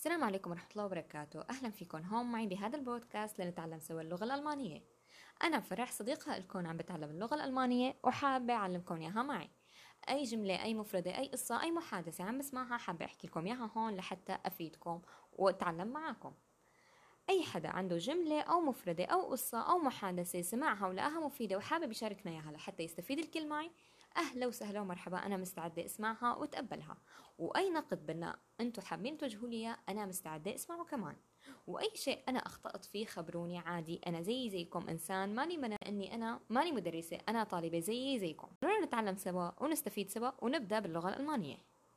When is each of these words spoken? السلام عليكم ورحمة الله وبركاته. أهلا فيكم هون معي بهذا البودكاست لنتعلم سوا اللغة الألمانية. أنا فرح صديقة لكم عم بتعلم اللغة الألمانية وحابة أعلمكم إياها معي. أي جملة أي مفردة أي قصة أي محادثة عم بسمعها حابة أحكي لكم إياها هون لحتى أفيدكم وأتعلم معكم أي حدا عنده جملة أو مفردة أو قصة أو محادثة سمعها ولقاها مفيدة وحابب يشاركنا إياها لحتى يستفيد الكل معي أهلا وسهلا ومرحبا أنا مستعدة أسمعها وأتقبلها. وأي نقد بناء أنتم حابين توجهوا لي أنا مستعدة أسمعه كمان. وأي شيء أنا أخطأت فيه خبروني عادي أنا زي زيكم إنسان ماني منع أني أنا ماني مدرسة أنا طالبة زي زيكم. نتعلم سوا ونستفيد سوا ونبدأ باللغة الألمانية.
السلام 0.00 0.24
عليكم 0.24 0.50
ورحمة 0.50 0.70
الله 0.70 0.84
وبركاته. 0.84 1.44
أهلا 1.50 1.70
فيكم 1.70 1.98
هون 1.98 2.26
معي 2.26 2.46
بهذا 2.46 2.76
البودكاست 2.76 3.40
لنتعلم 3.40 3.78
سوا 3.78 4.00
اللغة 4.00 4.24
الألمانية. 4.24 4.84
أنا 5.42 5.60
فرح 5.60 5.92
صديقة 5.92 6.38
لكم 6.38 6.66
عم 6.66 6.76
بتعلم 6.76 7.10
اللغة 7.10 7.34
الألمانية 7.34 7.96
وحابة 8.04 8.54
أعلمكم 8.54 8.96
إياها 8.96 9.22
معي. 9.22 9.50
أي 10.08 10.22
جملة 10.22 10.62
أي 10.62 10.74
مفردة 10.74 11.18
أي 11.18 11.28
قصة 11.28 11.62
أي 11.62 11.70
محادثة 11.70 12.24
عم 12.24 12.38
بسمعها 12.38 12.76
حابة 12.76 13.04
أحكي 13.04 13.26
لكم 13.26 13.46
إياها 13.46 13.70
هون 13.76 13.94
لحتى 13.94 14.38
أفيدكم 14.46 15.02
وأتعلم 15.32 15.88
معكم 15.88 16.34
أي 17.30 17.42
حدا 17.42 17.68
عنده 17.68 17.96
جملة 17.96 18.40
أو 18.40 18.60
مفردة 18.60 19.04
أو 19.04 19.30
قصة 19.30 19.60
أو 19.60 19.78
محادثة 19.78 20.42
سمعها 20.42 20.86
ولقاها 20.86 21.20
مفيدة 21.20 21.56
وحابب 21.56 21.90
يشاركنا 21.90 22.32
إياها 22.32 22.52
لحتى 22.52 22.82
يستفيد 22.82 23.18
الكل 23.18 23.48
معي 23.48 23.70
أهلا 24.16 24.46
وسهلا 24.46 24.80
ومرحبا 24.80 25.26
أنا 25.26 25.36
مستعدة 25.36 25.84
أسمعها 25.84 26.34
وأتقبلها. 26.34 26.96
وأي 27.38 27.70
نقد 27.70 28.06
بناء 28.06 28.38
أنتم 28.60 28.82
حابين 28.82 29.18
توجهوا 29.18 29.48
لي 29.48 29.76
أنا 29.88 30.06
مستعدة 30.06 30.54
أسمعه 30.54 30.84
كمان. 30.84 31.16
وأي 31.66 31.90
شيء 31.94 32.22
أنا 32.28 32.38
أخطأت 32.38 32.84
فيه 32.84 33.06
خبروني 33.06 33.58
عادي 33.58 34.00
أنا 34.06 34.22
زي 34.22 34.50
زيكم 34.50 34.88
إنسان 34.88 35.34
ماني 35.34 35.56
منع 35.56 35.76
أني 35.86 36.14
أنا 36.14 36.40
ماني 36.48 36.72
مدرسة 36.72 37.18
أنا 37.28 37.44
طالبة 37.44 37.80
زي 37.80 38.18
زيكم. 38.18 38.48
نتعلم 38.84 39.16
سوا 39.16 39.50
ونستفيد 39.62 40.10
سوا 40.10 40.30
ونبدأ 40.44 40.78
باللغة 40.78 41.08
الألمانية. 41.08 41.56